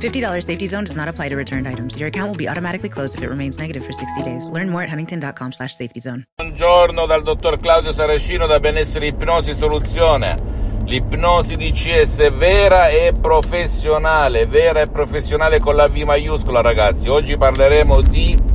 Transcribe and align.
$50 0.00 0.42
safety 0.42 0.66
zone 0.66 0.84
does 0.84 0.96
not 0.96 1.08
apply 1.08 1.28
to 1.28 1.36
returned 1.36 1.68
items. 1.68 1.96
Your 1.96 2.08
account 2.08 2.28
will 2.28 2.36
be 2.36 2.48
automatically 2.48 2.88
closed 2.88 3.14
if 3.14 3.22
it 3.22 3.28
remains 3.28 3.58
negative 3.58 3.84
for 3.84 3.92
60 3.92 4.22
days. 4.22 4.48
Learn 4.48 4.68
more 4.68 4.82
at 4.82 4.88
huntington.com 4.88 5.52
slash 5.52 5.74
safety 5.76 6.00
zone. 6.00 6.24
Buongiorno 6.36 7.06
dal 7.06 7.22
dottor 7.22 7.58
Claudio 7.58 7.92
Saracino 7.92 8.46
da 8.46 8.58
Benessere 8.58 9.06
Ipnosi 9.06 9.54
Soluzione. 9.54 10.64
L'ipnosi 10.86 11.56
DCS 11.56 12.20
è 12.20 12.32
vera 12.32 12.88
e 12.88 13.12
professionale, 13.20 14.46
vera 14.46 14.82
e 14.82 14.86
professionale 14.86 15.58
con 15.58 15.74
la 15.74 15.88
V 15.88 15.96
maiuscola 15.96 16.60
ragazzi. 16.60 17.08
Oggi 17.08 17.36
parleremo 17.36 18.02
di 18.02 18.54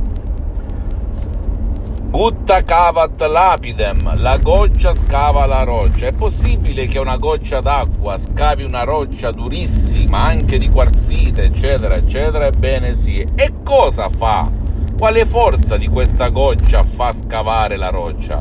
Gutta 2.22 2.62
cavat 2.62 3.20
lapidem, 3.20 4.20
la 4.20 4.36
goccia 4.36 4.94
scava 4.94 5.44
la 5.44 5.64
roccia. 5.64 6.06
È 6.06 6.12
possibile 6.12 6.86
che 6.86 7.00
una 7.00 7.16
goccia 7.16 7.58
d'acqua 7.58 8.16
scavi 8.16 8.62
una 8.62 8.84
roccia 8.84 9.32
durissima, 9.32 10.26
anche 10.26 10.56
di 10.56 10.70
quarzite, 10.70 11.42
eccetera, 11.42 11.96
eccetera? 11.96 12.46
Ebbene 12.46 12.94
sì. 12.94 13.26
E 13.34 13.54
cosa 13.64 14.08
fa? 14.08 14.48
Quale 14.96 15.26
forza 15.26 15.76
di 15.76 15.88
questa 15.88 16.28
goccia 16.28 16.84
fa 16.84 17.12
scavare 17.12 17.74
la 17.74 17.88
roccia? 17.88 18.38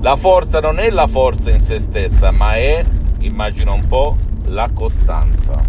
La 0.00 0.16
forza 0.16 0.60
non 0.60 0.78
è 0.78 0.88
la 0.88 1.06
forza 1.06 1.50
in 1.50 1.60
se 1.60 1.80
stessa, 1.80 2.30
ma 2.30 2.54
è 2.54 2.82
immagina 3.18 3.72
un 3.72 3.86
po', 3.86 4.16
la 4.46 4.70
costanza. 4.72 5.60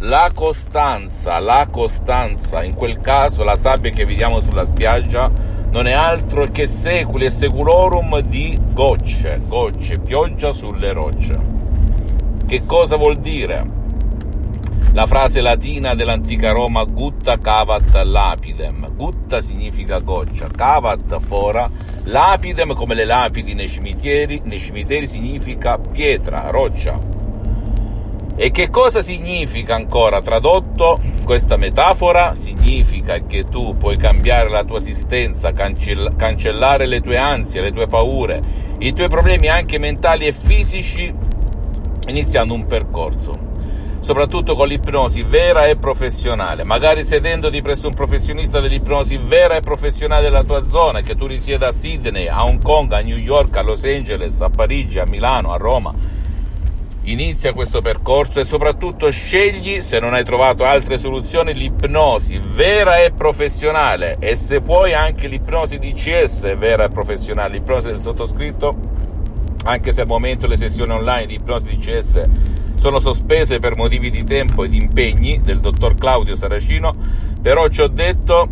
La 0.00 0.30
costanza, 0.34 1.38
la 1.38 1.66
costanza, 1.70 2.62
in 2.62 2.74
quel 2.74 3.00
caso 3.00 3.42
la 3.44 3.56
sabbia 3.56 3.90
che 3.90 4.04
vediamo 4.04 4.40
sulla 4.40 4.66
spiaggia 4.66 5.60
non 5.72 5.86
è 5.86 5.92
altro 5.92 6.50
che 6.50 6.66
seculi 6.66 7.24
e 7.24 7.30
seculorum 7.30 8.20
di 8.20 8.56
gocce, 8.72 9.40
gocce, 9.46 9.98
pioggia 9.98 10.52
sulle 10.52 10.92
rocce. 10.92 11.40
Che 12.46 12.62
cosa 12.66 12.96
vuol 12.96 13.16
dire? 13.16 13.80
La 14.92 15.06
frase 15.06 15.40
latina 15.40 15.94
dell'antica 15.94 16.50
Roma 16.50 16.84
gutta 16.84 17.38
cavat 17.38 18.02
lapidem. 18.02 18.94
Gutta 18.94 19.40
significa 19.40 20.00
goccia, 20.00 20.48
cavat 20.54 21.18
fora, 21.20 21.66
lapidem 22.04 22.74
come 22.74 22.94
le 22.94 23.06
lapidi 23.06 23.54
nei 23.54 23.68
cimiteri, 23.68 24.42
nei 24.44 24.58
cimiteri 24.58 25.06
significa 25.06 25.78
pietra, 25.78 26.50
roccia. 26.50 27.11
E 28.34 28.50
che 28.50 28.70
cosa 28.70 29.02
significa 29.02 29.74
ancora 29.74 30.22
tradotto 30.22 30.98
questa 31.24 31.56
metafora? 31.56 32.34
Significa 32.34 33.18
che 33.18 33.44
tu 33.48 33.76
puoi 33.76 33.96
cambiare 33.96 34.48
la 34.48 34.64
tua 34.64 34.78
esistenza, 34.78 35.52
cancellare 35.52 36.86
le 36.86 37.00
tue 37.00 37.18
ansie, 37.18 37.60
le 37.60 37.72
tue 37.72 37.86
paure, 37.86 38.40
i 38.78 38.92
tuoi 38.92 39.08
problemi 39.08 39.48
anche 39.48 39.78
mentali 39.78 40.26
e 40.26 40.32
fisici 40.32 41.12
iniziando 42.06 42.54
un 42.54 42.66
percorso 42.66 43.50
soprattutto 44.02 44.56
con 44.56 44.66
l'ipnosi 44.66 45.22
vera 45.22 45.66
e 45.66 45.76
professionale, 45.76 46.64
magari 46.64 47.04
sedendoti 47.04 47.62
presso 47.62 47.86
un 47.86 47.94
professionista 47.94 48.58
dell'ipnosi 48.58 49.16
vera 49.16 49.54
e 49.56 49.60
professionale 49.60 50.22
della 50.22 50.42
tua 50.42 50.66
zona, 50.66 51.02
che 51.02 51.14
tu 51.14 51.26
risieda 51.26 51.68
a 51.68 51.72
Sydney, 51.72 52.26
a 52.26 52.44
Hong 52.44 52.60
Kong, 52.60 52.92
a 52.92 52.98
New 52.98 53.16
York, 53.16 53.56
a 53.56 53.62
Los 53.62 53.84
Angeles, 53.84 54.40
a 54.40 54.50
Parigi, 54.50 54.98
a 54.98 55.04
Milano, 55.06 55.50
a 55.50 55.56
Roma. 55.56 55.94
Inizia 57.04 57.52
questo 57.52 57.80
percorso 57.80 58.38
e 58.38 58.44
soprattutto 58.44 59.10
scegli, 59.10 59.80
se 59.80 59.98
non 59.98 60.14
hai 60.14 60.22
trovato 60.22 60.62
altre 60.64 60.98
soluzioni, 60.98 61.52
l'ipnosi 61.52 62.40
vera 62.46 62.98
e 62.98 63.10
professionale. 63.10 64.18
E 64.20 64.36
se 64.36 64.60
puoi 64.60 64.92
anche 64.92 65.26
l'ipnosi 65.26 65.78
DCS 65.78 66.56
vera 66.56 66.84
e 66.84 66.88
professionale, 66.88 67.54
l'ipnosi 67.54 67.88
del 67.88 68.00
sottoscritto, 68.00 68.78
anche 69.64 69.90
se 69.90 70.02
al 70.02 70.06
momento 70.06 70.46
le 70.46 70.56
sessioni 70.56 70.92
online 70.92 71.26
di 71.26 71.34
ipnosi 71.34 71.76
DCS 71.76 72.20
sono 72.76 73.00
sospese 73.00 73.58
per 73.58 73.74
motivi 73.76 74.08
di 74.08 74.22
tempo 74.22 74.62
e 74.62 74.68
di 74.68 74.76
impegni 74.76 75.40
del 75.40 75.58
dottor 75.58 75.94
Claudio 75.94 76.36
Saracino, 76.36 76.94
però 77.40 77.66
ci 77.66 77.80
ho 77.80 77.88
detto 77.88 78.48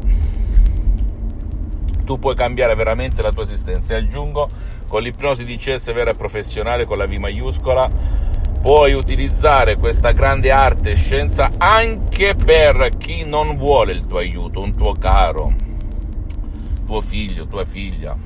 tu 2.04 2.18
puoi 2.18 2.34
cambiare 2.34 2.74
veramente 2.74 3.22
la 3.22 3.30
tua 3.30 3.44
esistenza. 3.44 3.94
E 3.94 3.98
aggiungo 3.98 4.50
con 4.88 5.02
l'ipnosi 5.02 5.44
di 5.44 5.56
CS 5.56 5.92
vera 5.92 6.10
e 6.10 6.14
professionale 6.16 6.84
con 6.84 6.98
la 6.98 7.06
V 7.06 7.12
maiuscola 7.12 8.19
puoi 8.60 8.92
utilizzare 8.92 9.76
questa 9.76 10.12
grande 10.12 10.50
arte 10.50 10.90
e 10.90 10.94
scienza 10.94 11.50
anche 11.56 12.34
per 12.34 12.90
chi 12.98 13.24
non 13.24 13.56
vuole 13.56 13.92
il 13.92 14.06
tuo 14.06 14.18
aiuto, 14.18 14.60
un 14.60 14.74
tuo 14.74 14.92
caro, 14.92 15.52
tuo 16.84 17.00
figlio, 17.00 17.46
tua 17.46 17.64
figlia. 17.64 18.16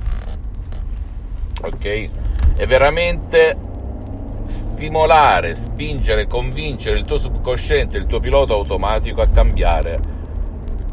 Ok? 1.61 2.09
È 2.57 2.65
veramente 2.65 3.57
stimolare, 4.47 5.55
spingere, 5.55 6.27
convincere 6.27 6.99
il 6.99 7.05
tuo 7.05 7.17
subconsciente, 7.17 7.97
il 7.97 8.05
tuo 8.05 8.19
pilota 8.19 8.53
automatico 8.53 9.21
a 9.21 9.27
cambiare 9.27 9.99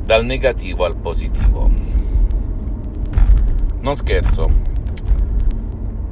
dal 0.02 0.24
negativo 0.24 0.84
al 0.84 0.96
positivo. 0.96 1.70
Non 3.80 3.96
scherzo, 3.96 4.50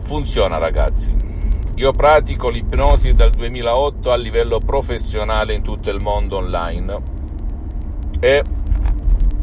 funziona 0.00 0.58
ragazzi. 0.58 1.29
Io 1.80 1.92
pratico 1.92 2.50
l'ipnosi 2.50 3.14
dal 3.14 3.30
2008 3.30 4.12
a 4.12 4.16
livello 4.16 4.58
professionale 4.58 5.54
in 5.54 5.62
tutto 5.62 5.88
il 5.88 6.02
mondo 6.02 6.36
online 6.36 7.00
e 8.20 8.44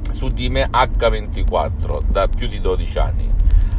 su 0.08 0.28
di 0.28 0.48
me 0.48 0.70
H24 0.70 2.04
da 2.06 2.28
più 2.28 2.48
di 2.48 2.62
12 2.62 3.00
anni. 3.00 3.34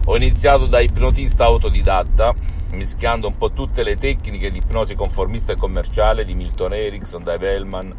Ho 0.07 0.17
iniziato 0.17 0.67
da 0.67 0.81
ipnotista 0.81 1.45
autodidatta 1.45 2.35
mischiando 2.73 3.29
un 3.29 3.37
po' 3.37 3.53
tutte 3.53 3.85
le 3.85 3.95
tecniche 3.95 4.51
di 4.51 4.59
ipnosi 4.59 4.97
conformista 4.97 5.53
e 5.53 5.57
commerciale 5.57 6.25
di 6.25 6.35
Milton 6.35 6.73
Erickson, 6.73 7.23
Dave 7.23 7.55
Hellman, 7.55 7.95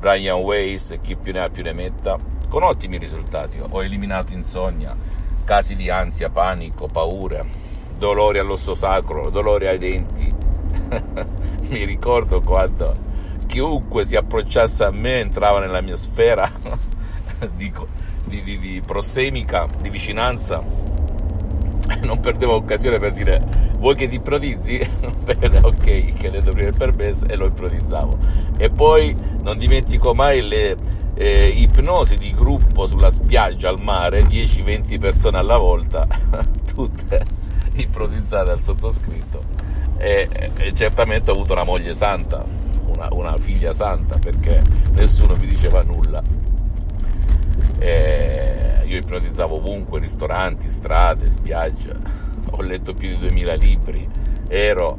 Brian 0.00 0.38
Weiss 0.38 0.92
e 0.92 1.02
chi 1.02 1.16
più 1.16 1.34
ne 1.34 1.40
ha 1.40 1.50
più 1.50 1.62
ne 1.62 1.74
metta, 1.74 2.16
con 2.48 2.62
ottimi 2.62 2.96
risultati. 2.96 3.58
Ho 3.60 3.84
eliminato 3.84 4.32
insonnia, 4.32 4.96
casi 5.44 5.76
di 5.76 5.90
ansia, 5.90 6.30
panico, 6.30 6.86
paure, 6.86 7.67
dolori 7.98 8.38
all'osso 8.38 8.74
sacro, 8.74 9.28
dolori 9.30 9.66
ai 9.66 9.78
denti. 9.78 10.32
Mi 11.68 11.84
ricordo 11.84 12.40
quando 12.40 13.06
chiunque 13.46 14.04
si 14.04 14.16
approcciasse 14.16 14.84
a 14.84 14.90
me 14.90 15.20
entrava 15.20 15.58
nella 15.58 15.80
mia 15.80 15.96
sfera 15.96 16.50
di, 17.56 17.72
di, 18.24 18.42
di, 18.42 18.58
di 18.58 18.82
prosemica, 18.84 19.66
di 19.80 19.90
vicinanza 19.90 20.62
non 22.02 22.20
perdevo 22.20 22.54
occasione 22.54 22.98
per 22.98 23.12
dire 23.12 23.42
vuoi 23.78 23.94
che 23.94 24.08
ti 24.08 24.16
ipnotizzi? 24.16 24.78
Bene, 25.24 25.58
ok, 25.62 26.14
chiedendo 26.14 26.50
prima 26.50 26.68
il 26.68 26.76
permesso 26.76 27.26
e 27.26 27.36
lo 27.36 27.46
ipnotizzavo. 27.46 28.18
E 28.58 28.70
poi 28.70 29.14
non 29.42 29.56
dimentico 29.56 30.14
mai 30.14 30.46
le 30.46 30.76
eh, 31.14 31.48
ipnosi 31.48 32.16
di 32.16 32.32
gruppo 32.32 32.86
sulla 32.86 33.10
spiaggia 33.10 33.68
al 33.68 33.80
mare, 33.80 34.22
10-20 34.22 34.98
persone 34.98 35.38
alla 35.38 35.56
volta, 35.56 36.06
tutte 36.74 37.47
ipnotizzate 37.82 38.50
al 38.50 38.62
sottoscritto. 38.62 39.42
E, 39.96 40.28
e, 40.56 40.72
certamente 40.74 41.30
ho 41.30 41.34
avuto 41.34 41.52
una 41.52 41.64
moglie 41.64 41.94
santa, 41.94 42.44
una, 42.86 43.08
una 43.12 43.36
figlia 43.36 43.72
santa, 43.72 44.18
perché 44.18 44.62
nessuno 44.92 45.36
mi 45.36 45.46
diceva 45.46 45.82
nulla. 45.82 46.22
E, 47.78 48.82
io 48.84 48.96
ipnotizzavo 48.96 49.56
ovunque, 49.56 50.00
ristoranti, 50.00 50.68
strade, 50.68 51.28
spiagge, 51.28 51.94
ho 52.50 52.62
letto 52.62 52.94
più 52.94 53.08
di 53.10 53.18
2000 53.18 53.54
libri, 53.54 54.08
ero, 54.48 54.98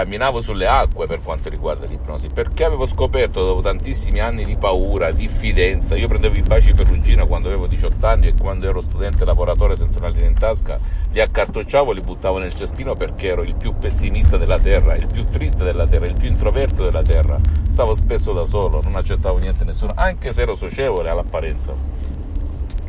camminavo 0.00 0.40
sulle 0.40 0.66
acque 0.66 1.06
per 1.06 1.20
quanto 1.20 1.50
riguarda 1.50 1.84
l'ipnosi, 1.84 2.28
perché 2.32 2.64
avevo 2.64 2.86
scoperto 2.86 3.44
dopo 3.44 3.60
tantissimi 3.60 4.18
anni 4.18 4.46
di 4.46 4.56
paura, 4.56 5.10
diffidenza, 5.10 5.94
io 5.94 6.08
prendevo 6.08 6.38
i 6.38 6.42
baci 6.42 6.72
perugina 6.72 7.26
quando 7.26 7.48
avevo 7.48 7.66
18 7.66 8.06
anni 8.06 8.28
e 8.28 8.34
quando 8.40 8.66
ero 8.66 8.80
studente 8.80 9.26
lavoratore 9.26 9.76
senza 9.76 9.98
una 9.98 10.08
linea 10.08 10.28
in 10.28 10.38
tasca, 10.38 10.78
li 11.12 11.20
accartocciavo, 11.20 11.92
li 11.92 12.00
buttavo 12.00 12.38
nel 12.38 12.54
cestino 12.54 12.94
perché 12.94 13.28
ero 13.28 13.42
il 13.42 13.54
più 13.54 13.74
pessimista 13.76 14.38
della 14.38 14.58
terra, 14.58 14.96
il 14.96 15.06
più 15.06 15.26
triste 15.28 15.64
della 15.64 15.86
terra, 15.86 16.06
il 16.06 16.16
più 16.18 16.28
introverso 16.28 16.82
della 16.82 17.02
terra, 17.02 17.38
stavo 17.70 17.92
spesso 17.92 18.32
da 18.32 18.46
solo, 18.46 18.80
non 18.82 18.96
accettavo 18.96 19.36
niente 19.36 19.64
nessuno, 19.64 19.92
anche 19.94 20.32
se 20.32 20.40
ero 20.40 20.54
socievole 20.54 21.10
all'apparenza 21.10 21.74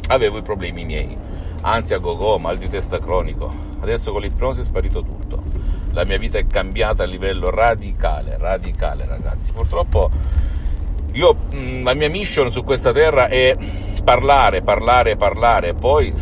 avevo 0.07 0.37
i 0.37 0.41
problemi 0.41 0.85
miei, 0.85 1.17
ansia 1.61 1.97
go-go, 1.97 2.37
mal 2.37 2.57
di 2.57 2.69
testa 2.69 2.99
cronico. 2.99 3.49
Adesso 3.81 4.11
con 4.13 4.21
l'ipnosi 4.21 4.61
è 4.61 4.63
sparito 4.63 5.03
tutto. 5.03 5.43
La 5.91 6.05
mia 6.05 6.17
vita 6.17 6.37
è 6.37 6.47
cambiata 6.47 7.03
a 7.03 7.05
livello 7.05 7.49
radicale, 7.49 8.37
radicale 8.37 9.05
ragazzi. 9.05 9.51
Purtroppo 9.51 10.09
io, 11.13 11.35
mm, 11.53 11.83
la 11.83 11.93
mia 11.93 12.09
mission 12.09 12.51
su 12.51 12.63
questa 12.63 12.93
terra 12.93 13.27
è 13.27 13.55
parlare, 14.03 14.61
parlare, 14.61 15.15
parlare, 15.15 15.73
poi 15.73 16.13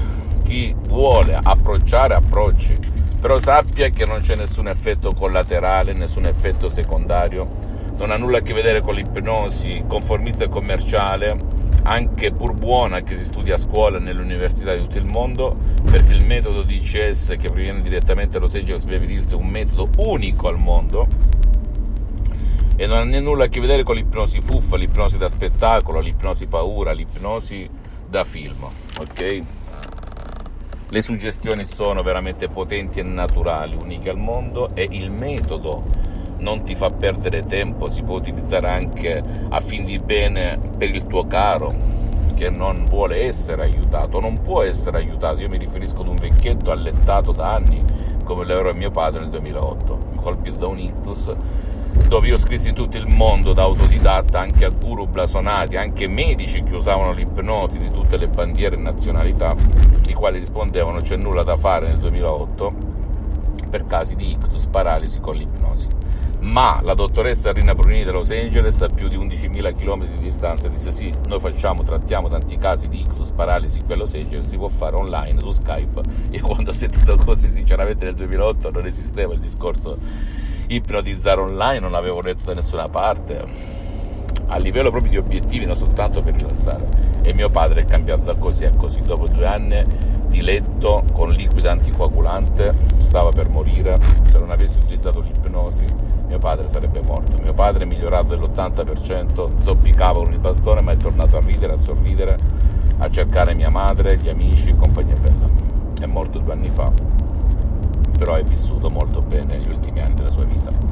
chi 0.43 0.75
vuole 0.87 1.37
approcciare 1.41 2.15
approcci, 2.15 2.75
però 3.21 3.37
sappia 3.37 3.89
che 3.89 4.05
non 4.05 4.17
c'è 4.19 4.35
nessun 4.35 4.67
effetto 4.67 5.11
collaterale, 5.11 5.93
nessun 5.93 6.25
effetto 6.25 6.69
secondario, 6.69 7.47
non 7.97 8.09
ha 8.11 8.17
nulla 8.17 8.39
a 8.39 8.41
che 8.41 8.53
vedere 8.53 8.81
con 8.81 8.95
l'ipnosi 8.95 9.83
conformista 9.87 10.45
e 10.45 10.49
commerciale, 10.49 11.37
anche 11.83 12.31
pur 12.31 12.53
buona 12.53 13.01
che 13.01 13.15
si 13.15 13.25
studia 13.25 13.55
a 13.55 13.57
scuola 13.59 13.99
nelle 13.99 14.21
università 14.21 14.73
di 14.73 14.79
tutto 14.79 14.97
il 14.97 15.07
mondo, 15.07 15.55
perché 15.89 16.13
il 16.13 16.23
metodo 16.23 16.61
DCS 16.61 17.35
che 17.39 17.47
proviene 17.47 17.81
direttamente 17.81 18.33
da 18.33 18.39
Los 18.39 18.53
Angeles 18.53 18.83
Beverly 18.83 19.27
è 19.27 19.33
un 19.33 19.47
metodo 19.47 19.89
unico 19.97 20.47
al 20.47 20.59
mondo 20.59 21.07
e 22.75 22.85
non 22.85 23.11
ha 23.11 23.19
nulla 23.19 23.45
a 23.45 23.47
che 23.47 23.59
vedere 23.59 23.81
con 23.81 23.95
l'ipnosi 23.95 24.39
fuffa, 24.39 24.77
l'ipnosi 24.77 25.17
da 25.17 25.27
spettacolo, 25.29 25.99
l'ipnosi 25.99 26.45
paura, 26.45 26.91
l'ipnosi 26.91 27.67
da 28.07 28.23
film, 28.23 28.67
ok? 28.99 29.41
Le 30.89 31.01
suggestioni 31.01 31.65
sono 31.65 32.03
veramente 32.03 32.49
potenti 32.49 32.99
e 32.99 33.03
naturali, 33.03 33.75
uniche 33.81 34.11
al 34.11 34.17
mondo 34.17 34.75
e 34.75 34.87
il 34.91 35.11
metodo 35.11 35.85
non 36.37 36.63
ti 36.63 36.75
fa 36.75 36.89
perdere 36.89 37.45
tempo, 37.45 37.89
si 37.89 38.03
può 38.03 38.15
utilizzare 38.15 38.69
anche 38.69 39.23
a 39.49 39.59
fin 39.59 39.83
di 39.83 39.97
bene 39.97 40.59
per 40.77 40.89
il 40.89 41.07
tuo 41.07 41.25
caro 41.25 41.98
che 42.39 42.49
non 42.49 42.85
vuole 42.87 43.25
essere 43.25 43.63
aiutato, 43.63 44.21
non 44.21 44.39
può 44.41 44.63
essere 44.63 44.99
aiutato. 44.99 45.41
Io 45.41 45.49
mi 45.49 45.57
riferisco 45.57 46.01
ad 46.01 46.07
un 46.07 46.15
vecchietto 46.15 46.71
allettato 46.71 47.33
da 47.33 47.53
anni 47.53 47.83
come 48.23 48.45
lo 48.45 48.71
mio 48.73 48.91
padre 48.91 49.19
nel 49.19 49.29
2008, 49.29 49.97
colpito 50.15 50.57
da 50.57 50.69
un 50.69 50.79
ictus 50.79 51.35
dove 52.07 52.27
io 52.27 52.37
scrissi 52.37 52.71
tutto 52.71 52.95
il 52.95 53.07
mondo 53.07 53.51
da 53.51 53.63
autodidatta, 53.63 54.39
anche 54.39 54.63
a 54.63 54.69
guru 54.69 55.05
blasonati, 55.05 55.75
anche 55.75 56.07
medici 56.07 56.63
che 56.63 56.75
usavano 56.75 57.11
l'ipnosi 57.11 57.77
di 57.77 57.89
tutte 57.89 58.15
le 58.15 58.27
bandiere 58.27 58.77
e 58.77 58.79
nazionalità, 58.79 59.53
i 60.07 60.13
quali 60.13 60.39
rispondevano 60.39 61.01
c'è 61.01 61.17
nulla 61.17 61.43
da 61.43 61.57
fare 61.57 61.87
nel 61.87 61.97
2008 61.97 62.73
per 63.69 63.85
casi 63.85 64.15
di 64.15 64.31
ictus, 64.31 64.65
paralisi 64.67 65.19
con 65.19 65.35
l'ipnosi. 65.35 65.87
Ma 66.41 66.79
la 66.81 66.93
dottoressa 66.93 67.51
Rina 67.51 67.75
Brunini 67.75 68.05
di 68.05 68.11
Los 68.11 68.31
Angeles 68.31 68.81
a 68.81 68.87
più 68.87 69.07
di 69.09 69.17
11.000 69.17 69.75
km 69.75 70.05
di 70.05 70.21
distanza 70.21 70.69
disse 70.69 70.89
sì, 70.89 71.11
noi 71.27 71.39
facciamo, 71.39 71.83
trattiamo 71.83 72.29
tanti 72.29 72.55
casi 72.57 72.87
di 72.87 73.01
ictus, 73.01 73.31
paralisi 73.31 73.81
qui 73.81 73.93
a 73.93 73.97
Los 73.97 74.13
Angeles, 74.13 74.47
si 74.47 74.55
può 74.55 74.69
fare 74.69 74.95
online 74.95 75.39
su 75.41 75.51
Skype. 75.51 76.01
Io 76.31 76.41
quando 76.43 76.69
ho 76.69 76.73
sentito 76.73 77.17
così, 77.17 77.49
sinceramente 77.49 78.05
nel 78.05 78.15
2008 78.15 78.71
non 78.71 78.85
esisteva 78.85 79.33
il 79.33 79.39
discorso 79.41 79.97
ipnotizzare 80.67 81.41
online, 81.41 81.79
non 81.79 81.91
l'avevo 81.91 82.21
letto 82.21 82.45
da 82.45 82.53
nessuna 82.53 82.87
parte. 82.87 83.77
A 84.47 84.57
livello 84.57 84.91
proprio 84.91 85.11
di 85.11 85.17
obiettivi, 85.17 85.65
non 85.65 85.75
soltanto 85.75 86.21
per 86.21 86.35
rilassare. 86.35 86.87
E 87.21 87.33
mio 87.33 87.49
padre 87.49 87.81
è 87.81 87.85
cambiato 87.85 88.23
da 88.23 88.35
così 88.35 88.63
a 88.63 88.71
così. 88.75 89.01
Dopo 89.01 89.27
due 89.27 89.45
anni 89.45 89.85
di 90.27 90.41
letto 90.41 91.03
con 91.11 91.29
liquido 91.29 91.69
anticoagulante, 91.69 92.73
stava 92.97 93.29
per 93.29 93.49
morire. 93.49 93.97
Se 94.29 94.39
non 94.39 94.49
avessi 94.49 94.77
utilizzato 94.77 95.19
l'ipnosi, 95.19 95.85
mio 96.29 96.37
padre 96.37 96.69
sarebbe 96.69 97.01
morto. 97.01 97.33
Mio 97.41 97.53
padre 97.53 97.83
è 97.83 97.87
migliorato 97.87 98.29
dell'80%, 98.29 99.61
zoppicava 99.63 100.23
con 100.23 100.31
il 100.31 100.39
bastone, 100.39 100.81
ma 100.81 100.93
è 100.93 100.97
tornato 100.97 101.35
a 101.35 101.41
ridere, 101.41 101.73
a 101.73 101.75
sorridere, 101.75 102.37
a 102.99 103.09
cercare 103.09 103.53
mia 103.53 103.69
madre, 103.69 104.17
gli 104.17 104.29
amici, 104.29 104.73
compagnia 104.75 105.15
bella. 105.19 105.49
È 105.99 106.05
morto 106.05 106.39
due 106.39 106.53
anni 106.53 106.69
fa 106.69 107.09
però 108.19 108.33
è 108.33 108.43
vissuto 108.43 108.89
molto 108.89 109.21
bene 109.21 109.55
negli 109.55 109.69
ultimi 109.69 110.01
anni 110.01 110.13
della 110.13 110.29
sua 110.29 110.43
vita. 110.43 110.88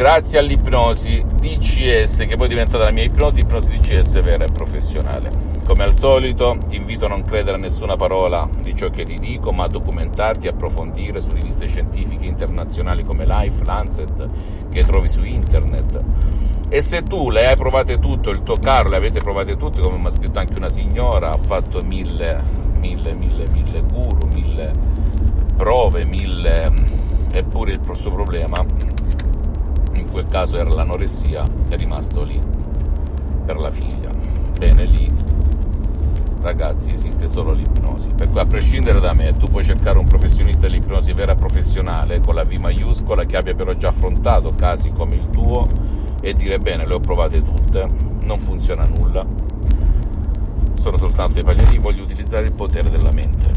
Grazie 0.00 0.38
all'ipnosi 0.38 1.22
DCS, 1.22 2.24
che 2.26 2.34
poi 2.34 2.46
è 2.46 2.48
diventata 2.48 2.84
la 2.84 2.90
mia 2.90 3.04
ipnosi, 3.04 3.40
ipnosi 3.40 3.68
DCS 3.68 4.22
vera 4.22 4.44
e 4.44 4.50
professionale. 4.50 5.30
Come 5.62 5.82
al 5.82 5.94
solito 5.94 6.56
ti 6.70 6.76
invito 6.76 7.04
a 7.04 7.08
non 7.08 7.20
credere 7.20 7.58
a 7.58 7.60
nessuna 7.60 7.96
parola 7.96 8.48
di 8.62 8.74
ciò 8.74 8.88
che 8.88 9.04
ti 9.04 9.16
dico, 9.16 9.50
ma 9.50 9.64
a 9.64 9.68
documentarti 9.68 10.46
e 10.46 10.50
approfondire 10.52 11.20
su 11.20 11.28
riviste 11.32 11.66
scientifiche 11.66 12.24
internazionali 12.24 13.04
come 13.04 13.26
Life, 13.26 13.62
Lancet, 13.62 14.26
che 14.70 14.84
trovi 14.84 15.10
su 15.10 15.22
internet. 15.22 16.02
E 16.70 16.80
se 16.80 17.02
tu 17.02 17.28
le 17.28 17.48
hai 17.48 17.56
provate 17.56 17.98
tutte, 17.98 18.30
il 18.30 18.42
tuo 18.42 18.54
caro 18.54 18.88
le 18.88 18.96
avete 18.96 19.18
provate 19.18 19.58
tutte, 19.58 19.82
come 19.82 19.98
mi 19.98 20.06
ha 20.06 20.10
scritto 20.10 20.38
anche 20.38 20.56
una 20.56 20.70
signora, 20.70 21.30
ha 21.32 21.38
fatto 21.38 21.82
mille, 21.82 22.42
mille, 22.80 23.12
mille, 23.12 23.44
mille 23.50 23.82
guru, 23.82 24.26
mille 24.32 24.72
prove, 25.58 26.06
mille, 26.06 26.64
eppure 27.32 27.72
il 27.72 27.80
suo 27.98 28.10
problema, 28.10 28.64
in 29.92 30.10
quel 30.10 30.26
caso 30.26 30.56
era 30.56 30.70
l'anoressia, 30.70 31.44
è 31.68 31.76
rimasto 31.76 32.24
lì 32.24 32.38
per 33.44 33.56
la 33.56 33.70
figlia. 33.70 34.10
Bene, 34.58 34.84
lì 34.84 35.08
ragazzi 36.40 36.92
esiste 36.92 37.28
solo 37.28 37.52
l'ipnosi. 37.52 38.10
Per 38.16 38.30
cui 38.30 38.40
a 38.40 38.46
prescindere 38.46 39.00
da 39.00 39.12
me, 39.12 39.32
tu 39.32 39.46
puoi 39.46 39.64
cercare 39.64 39.98
un 39.98 40.06
professionista 40.06 40.66
dell'ipnosi 40.66 41.12
vera 41.12 41.34
professionale 41.34 42.20
con 42.20 42.34
la 42.34 42.44
V 42.44 42.52
maiuscola 42.52 43.24
che 43.24 43.36
abbia 43.36 43.54
però 43.54 43.72
già 43.74 43.88
affrontato 43.88 44.54
casi 44.54 44.90
come 44.90 45.16
il 45.16 45.28
tuo 45.30 45.66
e 46.22 46.34
dire 46.34 46.58
bene, 46.58 46.86
le 46.86 46.94
ho 46.94 47.00
provate 47.00 47.42
tutte, 47.42 47.86
non 48.24 48.38
funziona 48.38 48.84
nulla, 48.84 49.24
sono 50.74 50.96
soltanto 50.98 51.38
i 51.38 51.42
palliativi, 51.42 51.78
voglio 51.78 52.02
utilizzare 52.02 52.44
il 52.44 52.52
potere 52.52 52.90
della 52.90 53.12
mente. 53.12 53.50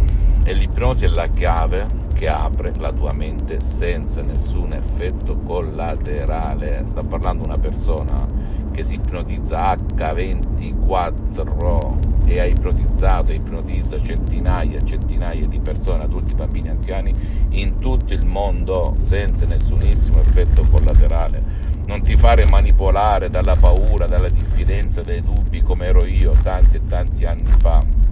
E 0.46 0.54
l'ipnosi 0.54 1.06
è 1.06 1.08
la 1.08 1.28
chiave 1.28 1.88
che 2.14 2.28
apre 2.28 2.74
la 2.78 2.92
tua 2.92 3.14
mente 3.14 3.62
senza 3.62 4.22
nessun 4.22 4.74
effetto 4.74 5.38
collaterale. 5.38 6.82
Sta 6.86 7.02
parlando 7.02 7.46
una 7.46 7.58
persona 7.58 8.28
che 8.72 8.84
si 8.84 8.96
ipnotizza 8.96 9.74
H24 9.74 12.26
e 12.26 12.42
ha 12.42 12.46
ipnotizzato 12.46 13.32
e 13.32 13.36
ipnotizza 13.36 14.04
centinaia 14.04 14.80
e 14.80 14.86
centinaia 14.86 15.46
di 15.46 15.62
persone, 15.62 16.04
adulti, 16.04 16.34
bambini, 16.34 16.68
anziani 16.68 17.14
in 17.52 17.80
tutto 17.80 18.14
il 18.14 18.26
mondo 18.26 18.98
senza 19.02 19.46
nessunissimo 19.46 20.20
effetto 20.20 20.66
collaterale. 20.70 21.72
Non 21.86 22.02
ti 22.02 22.18
fare 22.18 22.46
manipolare 22.46 23.30
dalla 23.30 23.56
paura, 23.56 24.08
dalla 24.08 24.30
diffidenza, 24.30 25.02
dai 25.02 25.22
dubbi 25.22 25.62
come 25.62 25.86
ero 25.86 26.06
io 26.06 26.36
tanti 26.42 26.76
e 26.76 26.82
tanti 26.86 27.24
anni 27.24 27.48
fa 27.60 28.12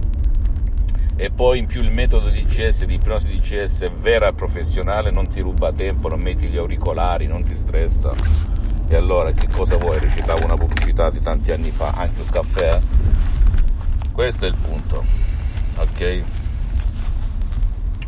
e 1.16 1.30
poi 1.30 1.58
in 1.58 1.66
più 1.66 1.80
il 1.80 1.90
metodo 1.90 2.28
di 2.30 2.44
CS, 2.44 2.84
di 2.84 2.94
ipnosi 2.94 3.28
di 3.28 3.38
CS 3.38 3.90
vera 4.00 4.28
e 4.28 4.32
professionale, 4.32 5.10
non 5.10 5.28
ti 5.28 5.40
ruba 5.40 5.72
tempo, 5.72 6.08
non 6.08 6.20
metti 6.20 6.48
gli 6.48 6.56
auricolari, 6.56 7.26
non 7.26 7.42
ti 7.42 7.54
stressa. 7.54 8.12
E 8.88 8.94
allora 8.94 9.30
che 9.32 9.48
cosa 9.48 9.76
vuoi? 9.76 9.98
Recitavo 9.98 10.44
una 10.44 10.56
pubblicità 10.56 11.10
di 11.10 11.20
tanti 11.20 11.50
anni 11.50 11.70
fa, 11.70 11.92
anche 11.96 12.20
un 12.20 12.28
caffè. 12.28 12.80
Questo 14.12 14.44
è 14.44 14.48
il 14.48 14.56
punto, 14.56 15.04
ok? 15.76 16.22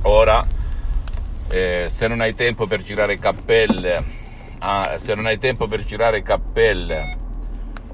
Ora, 0.03 0.47
eh, 1.49 1.87
se 1.89 2.09
non 2.09 2.21
hai 2.21 2.35
tempo 2.35 2.67
per 2.67 2.82
girare 2.82 3.19
cappelle, 3.19 4.05
ah, 4.58 4.96
se 4.99 5.15
non 5.15 5.27
hai 5.27 5.39
tempo 5.39 5.67
per 5.67 5.84
girare 5.84 6.23
cappelle 6.23 7.23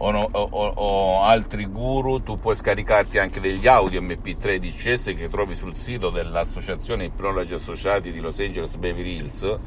o, 0.02 0.11
no, 0.11 0.26
o, 0.30 0.49
o, 0.50 1.21
altri 1.21 1.66
guru, 1.66 2.23
tu 2.23 2.38
puoi 2.38 2.54
scaricarti 2.54 3.19
anche 3.19 3.38
degli 3.38 3.66
audio 3.66 4.00
MP3 4.00 4.57
DCS 4.57 5.12
che 5.14 5.28
trovi 5.28 5.54
sul 5.54 5.75
sito 5.75 6.09
dell'associazione 6.09 7.04
Ipnologi 7.04 7.52
Associati 7.52 8.11
di 8.11 8.21
Los 8.21 8.38
Angeles 8.38 8.76
Beverly 8.76 9.16
Hills 9.16 9.59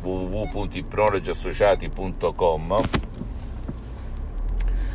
www.ipnologiassociati.com 0.00 2.80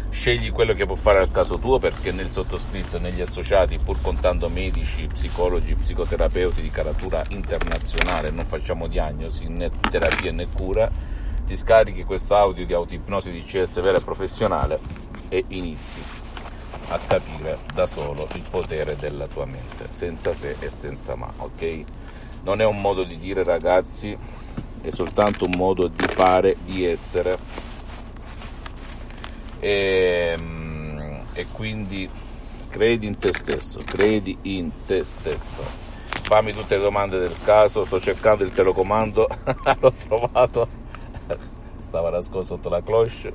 scegli 0.10 0.52
quello 0.52 0.74
che 0.74 0.88
può 0.88 0.96
fare 0.96 1.20
al 1.20 1.30
caso 1.30 1.60
tuo 1.60 1.78
perché 1.78 2.12
nel 2.12 2.32
sottoscritto 2.32 2.98
e 2.98 3.00
negli 3.00 3.22
associati 3.22 3.78
pur 3.78 4.02
contando 4.02 4.50
medici, 4.50 5.06
psicologi, 5.06 5.76
psicoterapeuti 5.76 6.64
di 6.64 6.72
caratura 6.72 7.22
internazionale 7.30 8.32
non 8.32 8.46
facciamo 8.46 8.88
diagnosi 8.88 9.48
né 9.48 9.70
terapia 9.92 10.32
né 10.32 10.48
cura 10.48 11.19
ti 11.50 11.58
scarichi 11.58 12.04
questo 12.04 12.36
audio 12.36 12.64
di 12.64 12.74
autoipnosi 12.74 13.32
di 13.32 13.44
CS 13.44 13.82
vera 13.82 13.98
e 13.98 14.02
professionale 14.02 14.80
e 15.30 15.46
inizi 15.48 16.00
a 16.90 17.00
capire 17.00 17.58
da 17.74 17.88
solo 17.88 18.28
il 18.36 18.46
potere 18.48 18.96
della 18.98 19.26
tua 19.26 19.46
mente, 19.46 19.88
senza 19.90 20.36
se 20.36 20.58
e 20.60 20.70
senza 20.70 21.16
ma, 21.16 21.34
ok? 21.38 21.84
Non 22.44 22.62
è 22.62 22.66
un 22.66 22.80
modo 22.80 23.04
di 23.04 23.18
dire 23.18 23.44
ragazzi, 23.44 24.16
è 24.80 24.90
soltanto 24.92 25.46
un 25.46 25.54
modo 25.58 25.88
di 25.88 26.06
fare, 26.08 26.56
di 26.66 26.86
essere. 26.86 27.40
E, 29.60 30.36
ehm, 30.38 31.22
e 31.34 31.48
quindi 31.52 32.08
credi 32.70 33.08
in 33.08 33.18
te 33.18 33.34
stesso, 33.34 33.82
credi 33.84 34.38
in 34.44 34.70
te 34.86 35.04
stesso. 35.04 35.88
Fammi 36.22 36.54
tutte 36.54 36.76
le 36.76 36.84
domande 36.84 37.18
del 37.18 37.36
caso, 37.44 37.86
sto 37.86 38.00
cercando 38.00 38.44
il 38.44 38.52
telecomando, 38.52 39.28
l'ho 39.82 39.94
trovato 39.94 40.79
stava 41.90 42.10
nascosto 42.12 42.56
sotto 42.56 42.70
la 42.70 42.82
cloche. 42.82 43.34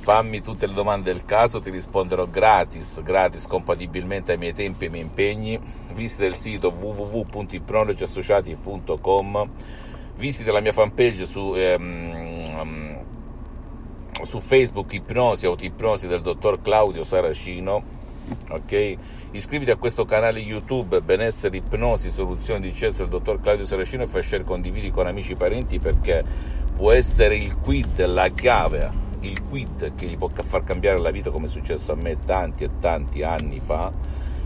Fammi 0.00 0.42
tutte 0.42 0.66
le 0.66 0.74
domande 0.74 1.10
del 1.12 1.24
caso, 1.24 1.60
ti 1.60 1.70
risponderò 1.70 2.26
gratis, 2.26 3.00
gratis 3.02 3.46
compatibilmente 3.46 4.32
ai 4.32 4.38
miei 4.38 4.52
tempi 4.52 4.84
e 4.84 4.88
ai 4.88 4.92
miei 4.92 5.04
impegni. 5.04 5.58
Visita 5.92 6.26
il 6.26 6.36
sito 6.36 6.68
www.ipnologiassociati.com 6.68 9.48
Visita 10.16 10.52
la 10.52 10.60
mia 10.60 10.72
fanpage 10.72 11.24
su, 11.26 11.54
ehm, 11.54 12.98
su 14.24 14.40
Facebook 14.40 14.92
Ipnosi 14.92 15.46
Autoipnosi 15.46 16.08
del 16.08 16.22
dottor 16.22 16.60
Claudio 16.60 17.04
Saracino 17.04 17.98
ok? 18.48 18.96
Iscriviti 19.32 19.70
a 19.70 19.76
questo 19.76 20.04
canale 20.04 20.40
YouTube 20.40 21.00
Benessere 21.00 21.58
Ipnosi 21.58 22.10
Soluzioni 22.10 22.60
di 22.60 22.72
CS 22.72 22.98
del 22.98 23.08
dottor 23.08 23.40
Claudio 23.40 23.64
Saracino 23.64 24.02
e 24.02 24.06
fai 24.06 24.22
share 24.22 24.44
condividi 24.44 24.90
con 24.90 25.06
amici 25.06 25.32
e 25.32 25.36
parenti 25.36 25.78
perché 25.78 26.24
può 26.78 26.92
essere 26.92 27.36
il 27.36 27.56
quid, 27.56 28.06
la 28.06 28.28
chiave, 28.28 28.88
il 29.22 29.42
quid 29.42 29.96
che 29.96 30.06
gli 30.06 30.16
può 30.16 30.28
far 30.28 30.62
cambiare 30.62 31.00
la 31.00 31.10
vita 31.10 31.30
come 31.30 31.46
è 31.46 31.48
successo 31.48 31.90
a 31.90 31.96
me 31.96 32.18
tanti 32.24 32.62
e 32.62 32.70
tanti 32.78 33.24
anni 33.24 33.58
fa. 33.58 33.92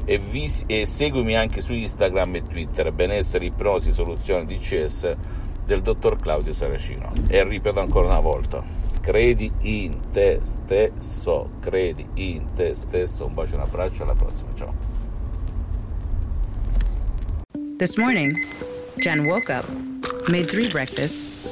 E, 0.06 0.16
vis- 0.16 0.64
e 0.66 0.86
seguimi 0.86 1.36
anche 1.36 1.60
su 1.60 1.74
Instagram 1.74 2.36
e 2.36 2.42
Twitter 2.42 2.90
Benessere 2.90 3.44
Ipnosi 3.44 3.92
Soluzioni 3.92 4.46
di 4.46 4.56
CS 4.56 5.14
del 5.62 5.82
dottor 5.82 6.16
Claudio 6.16 6.54
Saracino. 6.54 7.12
E 7.28 7.44
ripeto 7.44 7.80
ancora 7.80 8.06
una 8.06 8.20
volta 8.20 8.64
credi 9.02 9.52
in 9.60 9.98
te 10.10 10.40
stesso 10.42 11.50
credi 11.60 12.06
in 12.14 12.54
te 12.54 12.74
stesso. 12.74 13.26
Un 13.26 13.34
bacio 13.34 13.56
un 13.56 13.60
abbraccio 13.60 14.04
alla 14.04 14.14
prossima 14.14 14.48
ciao. 14.54 14.74
This 17.76 17.98
morning, 17.98 18.38
Jen 18.96 19.26
woke 19.26 19.50
up, 19.50 19.68
made 20.28 20.46
three 20.46 20.68
breakfasts, 20.68 21.51